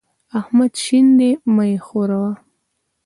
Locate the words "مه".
1.55-1.63